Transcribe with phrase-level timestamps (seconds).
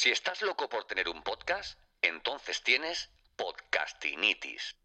[0.00, 4.76] Si estás loco por tener un podcast, entonces tienes podcastinitis.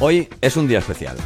[0.00, 1.16] Hoy es un día especial.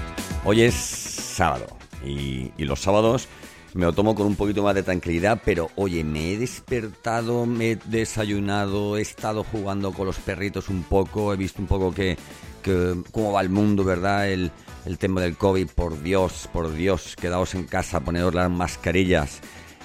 [0.45, 1.67] Hoy es sábado.
[2.05, 3.29] Y, y los sábados
[3.77, 7.73] me lo tomo con un poquito más de tranquilidad, pero oye, me he despertado, me
[7.73, 12.17] he desayunado, he estado jugando con los perritos un poco, he visto un poco que,
[12.63, 14.31] que cómo va el mundo, ¿verdad?
[14.31, 14.51] El,
[14.99, 19.41] tema del COVID, por Dios, por Dios, quedaos en casa, ponedos las mascarillas,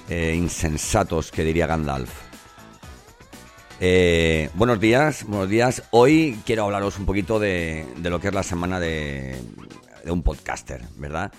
[0.10, 2.12] eh, insensatos, que diría Gandalf.
[3.82, 5.84] Eh, buenos días, buenos días.
[5.92, 9.36] Hoy quiero hablaros un poquito de, de lo que es la semana de,
[10.06, 11.34] de un podcaster, ¿verdad?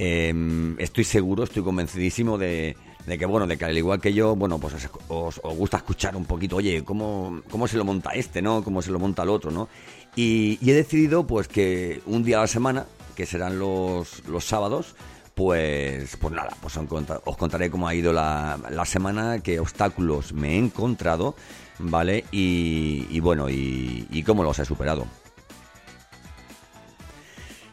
[0.00, 0.32] Eh,
[0.78, 4.88] estoy seguro, estoy convencidísimo de, que, bueno, de que al igual que yo, bueno, pues
[5.08, 8.62] os, gusta escuchar un poquito, oye, ¿cómo, se lo monta este, ¿no?
[8.62, 9.68] ¿Cómo se lo monta el otro, ¿no?
[10.14, 14.94] Y, he decidido, pues, que un día a la semana, que serán los, los sábados,
[15.34, 20.58] pues, pues nada, pues os contaré cómo ha ido la, semana, qué obstáculos me he
[20.58, 21.34] encontrado,
[21.80, 22.24] ¿vale?
[22.30, 25.06] Y, bueno, y cómo los he superado.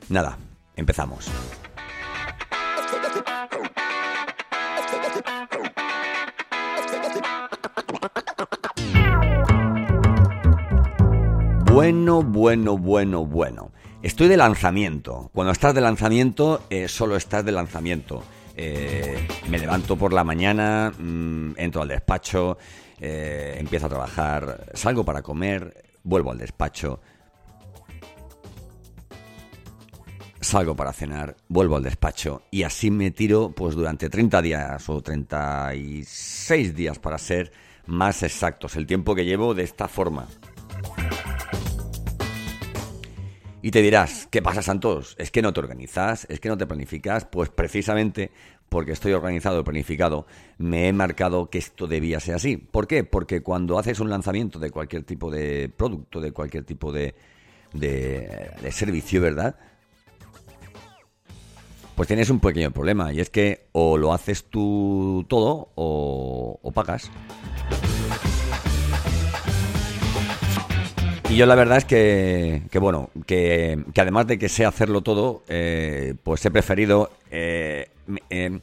[0.10, 0.40] Nada,
[0.76, 1.30] empezamos.
[11.76, 13.74] Bueno, bueno, bueno, bueno.
[14.02, 15.30] Estoy de lanzamiento.
[15.34, 18.24] Cuando estás de lanzamiento, eh, solo estás de lanzamiento.
[18.56, 22.58] Eh, me levanto por la mañana, mmm, entro al despacho,
[22.98, 27.02] eh, empiezo a trabajar, salgo para comer, vuelvo al despacho,
[30.40, 35.02] salgo para cenar, vuelvo al despacho y así me tiro pues durante 30 días o
[35.02, 37.52] 36 días para ser
[37.86, 40.26] más exactos, el tiempo que llevo de esta forma.
[43.66, 45.16] Y te dirás, ¿qué pasa, Santos?
[45.18, 46.28] ¿Es que no te organizas?
[46.30, 47.26] ¿Es que no te planificas?
[47.26, 48.30] Pues precisamente
[48.70, 50.28] porque estoy organizado y planificado,
[50.60, 52.58] me he marcado que esto debía ser así.
[52.58, 53.04] ¿Por qué?
[53.04, 57.16] Porque cuando haces un lanzamiento de cualquier tipo de producto, de cualquier tipo de,
[57.74, 59.56] de, de servicio, ¿verdad?
[61.96, 66.72] Pues tienes un pequeño problema y es que o lo haces tú todo o, o
[66.72, 67.10] pagas.
[71.30, 76.14] Y yo la verdad es que, bueno, que, además de que sé hacerlo todo, eh,
[76.24, 77.90] pues he preferido eh,
[78.30, 78.60] eh,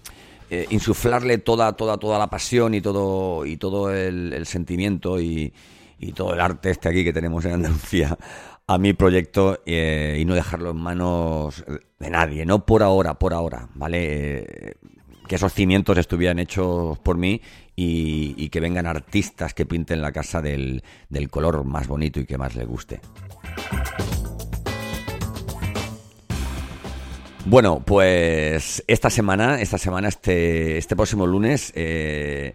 [0.71, 5.53] insuflarle toda, toda, toda la pasión y todo, y todo el, sentimiento y,
[5.99, 8.17] y, todo el arte este aquí que tenemos en Andalucía
[8.67, 11.65] a mi proyecto y no dejarlo en manos
[11.99, 14.77] de nadie, no por ahora, por ahora, ¿vale?
[15.27, 17.41] que esos cimientos estuvieran hechos por mí
[17.75, 22.39] y, que vengan artistas que pinten la casa del, del color más bonito y que
[22.39, 23.01] más le guste.
[27.45, 32.55] Bueno, pues esta semana, esta semana, este, este próximo lunes, eh,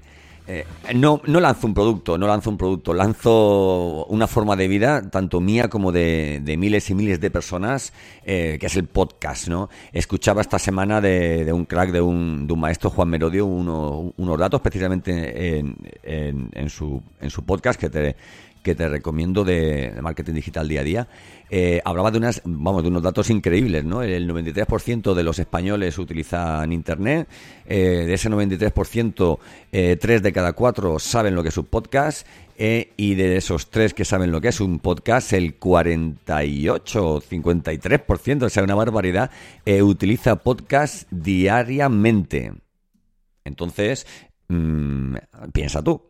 [0.50, 0.66] eh,
[0.96, 5.42] no, no lanzo un producto, no lanzo un producto, lanzo una forma de vida, tanto
[5.42, 7.92] mía como de, miles y miles de personas,
[8.24, 9.70] eh, que es el podcast, ¿no?
[9.92, 14.40] Escuchaba esta semana de, un crack, de un, de un, maestro, Juan Merodio, uno, unos
[14.40, 18.16] datos precisamente en, en, en, su, en su podcast que te,
[18.68, 21.08] que te recomiendo de, marketing digital día a día,
[21.50, 24.04] eh, hablaba de unas, vamos, de unos datos increíbles, ¿no?
[24.04, 27.30] El 93% de los españoles utilizan internet,
[27.66, 29.40] eh, de ese 93%,
[29.72, 33.70] eh, 3 de cada 4 saben lo que es un podcast, eh, y de esos
[33.70, 38.76] 3 que saben lo que es un podcast, el 48 o 53%, o sea, una
[38.76, 39.32] barbaridad,
[39.66, 42.52] eh, utiliza podcast diariamente.
[43.46, 44.06] Entonces,
[44.50, 45.16] mmm,
[45.54, 46.02] piensa tú.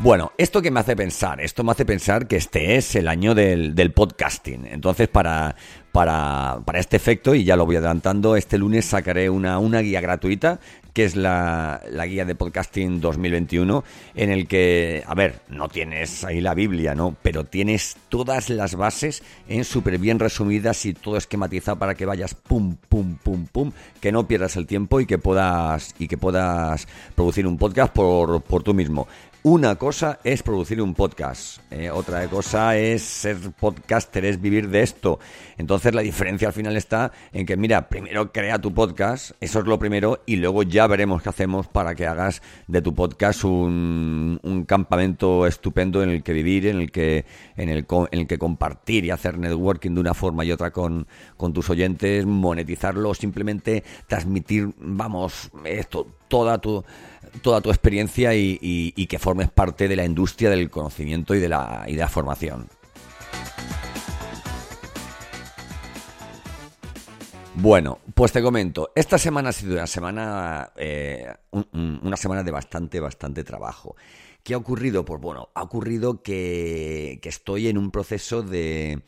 [0.00, 3.34] Bueno, esto que me hace pensar, esto me hace pensar que este es el año
[3.34, 4.66] del, del podcasting.
[4.66, 5.54] Entonces, para,
[5.92, 10.00] para, para, este efecto, y ya lo voy adelantando, este lunes sacaré una, una guía
[10.00, 10.58] gratuita,
[10.92, 13.84] que es la, la, guía de podcasting 2021,
[14.14, 17.14] en el que, a ver, no tienes ahí la Biblia, ¿no?
[17.22, 22.34] Pero tienes todas las bases en súper bien resumidas y todo esquematizado para que vayas
[22.34, 26.88] pum, pum, pum, pum, que no pierdas el tiempo y que puedas, y que puedas
[27.14, 29.06] producir un podcast por, por tú mismo.
[29.44, 34.82] Una cosa es producir un podcast, eh, otra cosa es ser podcaster, es vivir de
[34.82, 35.18] esto.
[35.58, 39.64] Entonces la diferencia al final está en que, mira, primero crea tu podcast, eso es
[39.64, 44.38] lo primero, y luego ya veremos qué hacemos para que hagas de tu podcast un,
[44.68, 47.24] campamento estupendo en el que vivir, en el que,
[47.56, 51.08] en el, en el que compartir y hacer networking de una forma y otra con,
[51.36, 56.82] con tus oyentes, monetizarlo, simplemente transmitir, vamos, esto, toda tu
[57.42, 61.84] toda tu experiencia y, que formes parte de la industria del conocimiento y de la,
[61.86, 62.68] y de la formación.
[67.54, 71.26] Bueno, pues te comento, esta semana ha sido una semana, eh,
[71.72, 73.94] una semana de bastante, bastante trabajo.
[74.42, 75.04] ¿Qué ha ocurrido?
[75.04, 79.02] Pues bueno, ha ocurrido que estoy en un proceso de,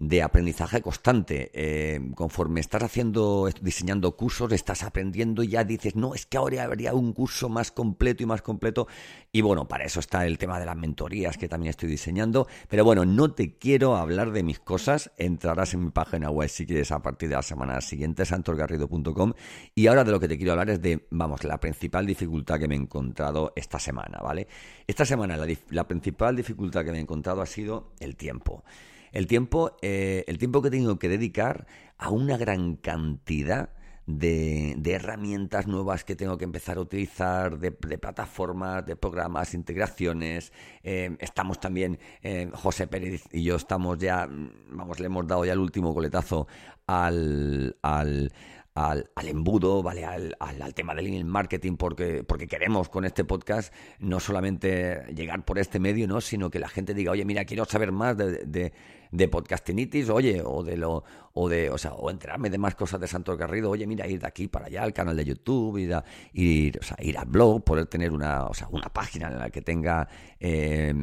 [0.00, 1.50] de aprendizaje constante.
[1.52, 6.64] Eh, conforme estás haciendo, diseñando cursos, estás aprendiendo y ya dices, no, es que ahora
[6.64, 8.88] habría un curso más completo y más completo.
[9.30, 12.48] Y bueno, para eso está el tema de las mentorías que también estoy diseñando.
[12.68, 15.12] Pero bueno, no te quiero hablar de mis cosas.
[15.18, 19.34] Entrarás en mi página web si quieres a partir de la semana siguiente, santorgarrido.com.
[19.74, 22.68] Y ahora de lo que te quiero hablar es de, vamos, la principal dificultad que
[22.68, 24.48] me he encontrado esta semana, ¿vale?
[24.86, 28.64] Esta semana la, la principal dificultad que me he encontrado ha sido el tiempo.
[29.12, 31.66] El tiempo, eh, el tiempo que tengo que dedicar
[31.98, 33.70] a una gran cantidad
[34.06, 40.52] de, herramientas nuevas que tengo que empezar a utilizar, de, plataformas, de programas, integraciones.
[40.82, 44.28] Eh, estamos también, eh, José Pérez y yo estamos ya,
[44.70, 46.46] vamos, le hemos dado ya el último coletazo
[46.86, 48.32] al, al
[48.74, 50.04] al, embudo, ¿vale?
[50.04, 55.44] Al, al, tema del email marketing, porque, porque queremos con este podcast no solamente llegar
[55.44, 56.20] por este medio, ¿no?
[56.20, 58.72] Sino que la gente diga, oye, mira, quiero saber más de, de,
[59.10, 63.00] de podcastinitis, oye, o de lo, o de, o sea, o enterarme de más cosas
[63.00, 65.94] de Santos Garrido, oye, mira, ir de aquí para allá al canal de YouTube, ir,
[65.94, 69.38] a, ir, o sea, ir al blog, poder tener una, o sea, una página en
[69.38, 70.08] la que tenga
[70.38, 70.94] eh,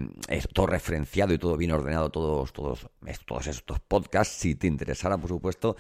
[0.54, 2.88] todo referenciado y todo bien ordenado, todos, todos,
[3.26, 5.76] todos estos podcasts, si te interesara, por supuesto,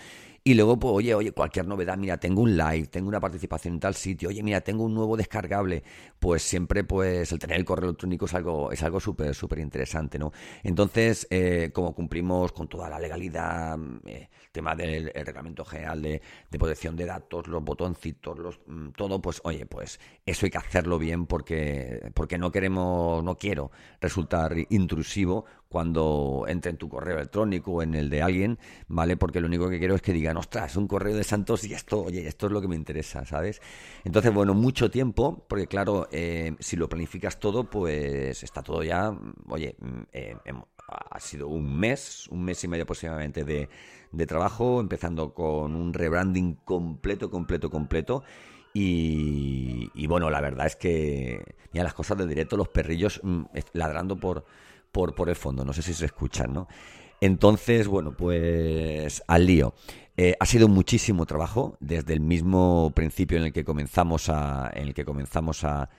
[0.47, 3.79] y luego, pues, oye, oye, cualquier novedad, mira, tengo un live, tengo una participación en
[3.81, 5.83] tal sitio, oye, mira, tengo un nuevo descargable,
[6.19, 10.17] pues siempre, pues, el tener el correo electrónico es algo, es algo súper, súper interesante,
[10.17, 10.31] ¿no?
[10.63, 11.93] Entonces, eh, como
[12.53, 16.21] con toda la legalidad, eh, el tema del reglamento general de,
[16.51, 20.97] protección de datos, los botoncitos, los, mm, todo, pues, oye, pues, eso hay que hacerlo
[20.97, 23.71] bien porque, porque no queremos, no quiero
[24.01, 29.17] resultar intrusivo cuando entre en tu correo electrónico o en el de alguien, ¿vale?
[29.17, 32.03] Porque lo único que quiero es que digan, ostras, un correo de Santos y esto,
[32.03, 33.61] oye, esto es lo que me interesa, ¿sabes?
[34.03, 39.13] Entonces, bueno, mucho tiempo, porque claro, eh, si lo planificas todo, pues está todo ya,
[39.49, 40.35] oye, mm, eh,
[40.87, 43.69] ha sido un mes, un mes y medio aproximadamente de,
[44.11, 48.23] de trabajo, empezando con un rebranding completo, completo, completo.
[48.73, 51.43] Y, bueno, la verdad es que,
[51.73, 54.45] mira, las cosas de directo, los perrillos mm, ladrando por,
[54.91, 56.67] por, por el fondo, no sé si se escuchan, ¿no?
[57.19, 59.73] Entonces, bueno, pues al lío.
[60.15, 64.87] Eh, ha sido muchísimo trabajo desde el mismo principio en el que comenzamos a, en
[64.87, 65.89] el que comenzamos a,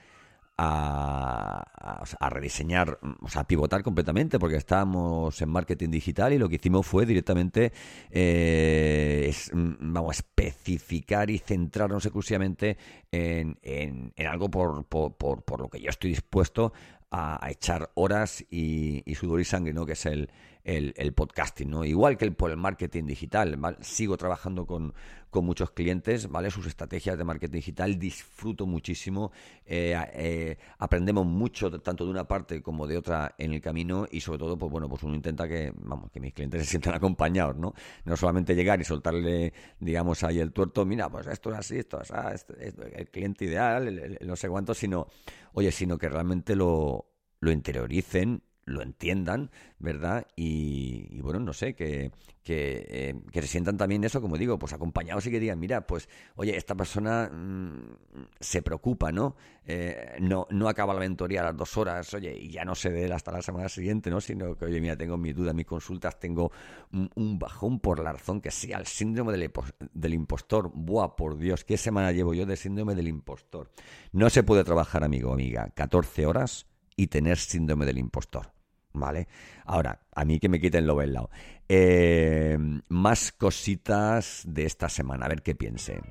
[0.61, 6.55] a, rediseñar, o sea, a pivotar completamente, porque estábamos en marketing digital y lo que
[6.55, 7.71] hicimos fue directamente,
[8.11, 12.77] eh, mm, vamos, especificar y centrarnos exclusivamente
[13.11, 16.73] en, en, algo por, por, por, por, lo que yo estoy dispuesto
[17.09, 19.85] a, echar horas y, sudor y sangre, ¿no?
[19.85, 20.29] Que es el,
[20.63, 21.85] el, podcasting, ¿no?
[21.85, 24.93] Igual que el, por el marketing digital, Sigo trabajando con,
[25.29, 26.51] con, muchos clientes, ¿vale?
[26.51, 29.31] Sus estrategias de marketing digital, disfruto muchísimo,
[29.65, 34.21] eh, eh, aprendemos mucho tanto de una parte como de otra en el camino y
[34.21, 37.55] sobre todo, pues bueno, pues uno intenta que, vamos, que mis clientes se sientan acompañados,
[37.55, 37.73] ¿no?
[38.05, 42.01] No solamente llegar y soltarle, digamos, ahí el tuerto, mira, pues esto es así, esto
[42.01, 42.45] es, así,
[42.93, 45.07] el cliente ideal, no sé cuánto, sino,
[45.53, 47.07] oye, sino que realmente lo,
[47.39, 50.27] lo interioricen lo entiendan, ¿verdad?
[50.35, 52.11] Y, bueno, no sé, que,
[52.45, 56.07] eh, que, se sientan también eso, como digo, pues acompañados y que digan, mira, pues,
[56.35, 59.35] oye, esta persona mm, se preocupa, ¿no?
[59.65, 60.47] Eh, ¿no?
[60.49, 63.31] No acaba la mentoría a las dos horas, oye, y ya no se dé hasta
[63.31, 64.21] la semana siguiente, ¿no?
[64.21, 66.51] Sino que, oye, mira, tengo mis dudas, mis consultas, tengo
[66.91, 69.51] un, bajón por la razón que sea, el síndrome del,
[69.93, 70.71] del impostor.
[70.73, 73.71] Buah, por Dios, ¿qué semana llevo yo de síndrome del impostor?
[74.11, 76.67] No se puede trabajar, amigo, amiga, 14 horas
[76.99, 78.51] y tener síndrome del impostor.
[78.93, 79.27] ¿Vale?
[79.65, 81.29] Ahora, a mí que me quiten lo bailado.
[81.67, 82.57] Eh,
[82.89, 86.01] más cositas de esta semana, a ver qué piensen.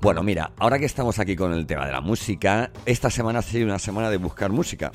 [0.00, 3.42] Bueno, mira, ahora que estamos aquí con el tema de la música, esta semana ha
[3.42, 4.92] sido una semana de buscar música.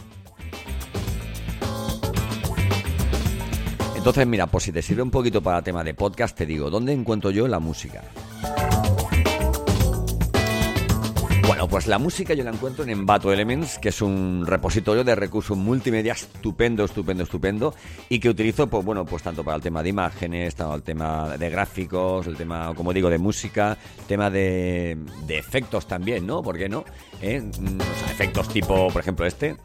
[3.96, 6.94] Entonces, mira, por si te sirve un poquito para tema de podcast, te digo, ¿dónde
[6.94, 8.02] encuentro yo la música?
[11.48, 15.16] Bueno, pues la música yo la encuentro en Envato Elements, que es un repositorio de
[15.16, 17.76] recursos multimedia estupendo, estupendo, estupendo,
[18.10, 21.38] y que utilizo, pues bueno, pues tanto para el tema de imágenes, tanto el tema
[21.38, 24.98] de gráficos, el tema, como digo, de música, tema de,
[25.30, 26.42] efectos también, ¿no?
[26.42, 26.86] ¿Por qué no?
[27.22, 27.42] ¿Eh?
[27.42, 29.56] O sea, efectos tipo, por ejemplo, este.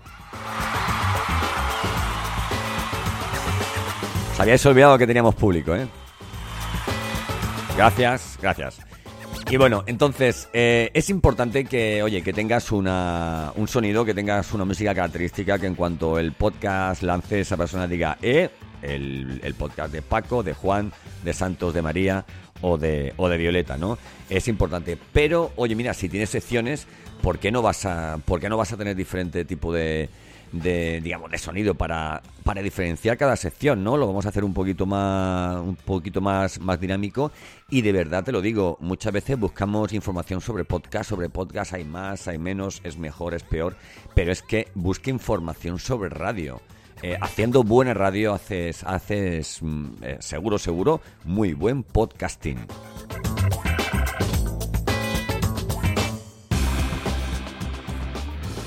[4.32, 5.86] Os habíais olvidado que teníamos público, ¿eh?
[7.76, 8.85] Gracias, gracias.
[9.48, 14.52] Y bueno, entonces eh, es importante que, oye, que tengas una, un sonido, que tengas
[14.52, 18.50] una música característica, que en cuanto el podcast lance, esa persona diga, eh,
[18.82, 22.24] el, el podcast de Paco, de Juan, de Santos, de María
[22.60, 23.98] o de, o de Violeta, ¿no?
[24.28, 24.98] Es importante.
[25.12, 26.88] Pero, oye, mira, si tienes secciones,
[27.22, 30.08] ¿por qué no vas a, por qué no vas a tener diferente tipo de,
[30.62, 33.96] de digamos de sonido para, para diferenciar cada sección, ¿no?
[33.96, 37.32] Lo vamos a hacer un poquito más un poquito más más dinámico
[37.70, 41.84] y de verdad te lo digo, muchas veces buscamos información sobre podcast, sobre podcast hay
[41.84, 43.76] más, hay menos, es mejor, es peor,
[44.14, 46.60] pero es que busque información sobre radio.
[47.02, 52.66] Eh, haciendo buena radio haces haces mm, eh, seguro seguro muy buen podcasting.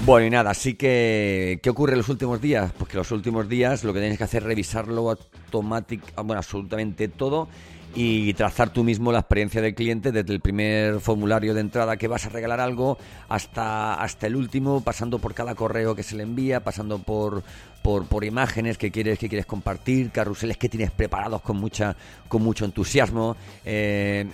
[0.06, 2.72] Bueno, y nada, así que, ¿qué ocurre en los últimos días?
[2.78, 7.10] Pues que los últimos días lo que tienes que hacer es revisarlo automáticamente, bueno, absolutamente
[7.10, 7.50] todo
[7.96, 12.08] y trazar tú mismo la experiencia del cliente desde el primer formulario de entrada que
[12.08, 16.24] vas a regalar algo hasta, hasta el último, pasando por cada correo que se le
[16.24, 17.44] envía, pasando por,
[17.82, 21.96] por, por imágenes que quieres, que quieres compartir, carruseles que tienes preparados con, mucha,
[22.28, 23.36] con mucho entusiasmo.
[23.66, 24.26] Eh,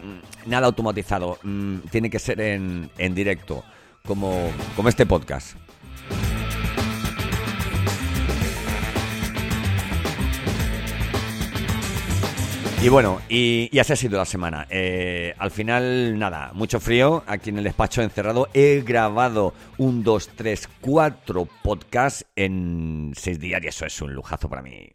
[0.45, 3.63] nada automatizado, mm, tiene que ser en, en directo,
[4.05, 5.55] como, como este podcast.
[12.85, 14.67] Y bueno, y, así ha sido la semana.
[14.69, 18.47] Eh, al final, nada, mucho frío aquí en el despacho encerrado.
[18.53, 24.47] He grabado un, dos, tres, cuatro podcasts en seis días y eso es un lujazo
[24.49, 24.91] para mí.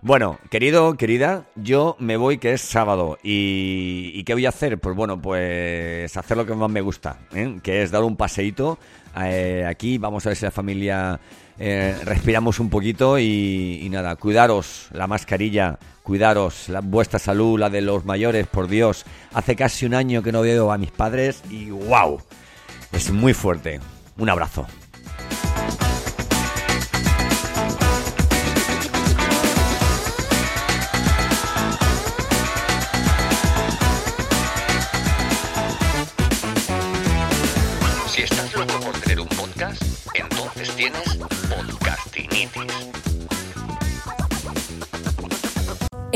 [0.00, 3.18] Bueno, querido, querida, yo me voy que es sábado.
[3.22, 4.78] ¿Y, qué voy a hacer?
[4.78, 7.58] Pues bueno, pues hacer lo que más me gusta, ¿eh?
[7.62, 8.78] que es dar un paseíto
[9.20, 9.98] eh, aquí.
[9.98, 11.18] Vamos a ver si la familia
[11.58, 18.04] eh, respiramos un poquito y, nada, cuidaros la mascarilla, cuidaros vuestra salud, la de los
[18.04, 19.04] mayores, por Dios.
[19.34, 22.20] Hace casi un año que no veo a mis padres y wow,
[22.92, 23.80] es muy fuerte.
[24.16, 24.64] Un abrazo.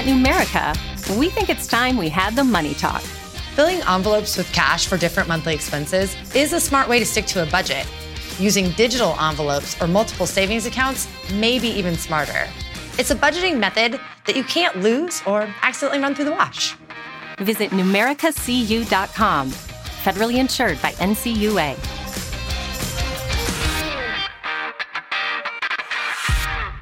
[0.00, 3.02] At Numerica, we think it's time we had the money talk.
[3.54, 7.42] Filling envelopes with cash for different monthly expenses is a smart way to stick to
[7.42, 7.86] a budget.
[8.38, 12.48] Using digital envelopes or multiple savings accounts may be even smarter.
[12.98, 16.74] It's a budgeting method that you can't lose or accidentally run through the wash.
[17.36, 19.50] Visit numericacu.com.
[19.50, 21.99] Federally insured by NCUA.